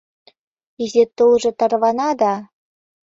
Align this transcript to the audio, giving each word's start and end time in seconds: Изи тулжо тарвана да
Изи 0.83 1.03
тулжо 1.15 1.49
тарвана 1.59 2.09
да 2.21 2.33